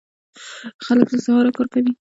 خلک 0.85 1.07
له 1.13 1.19
سهاره 1.25 1.51
کار 1.57 1.67
کوي. 1.73 1.89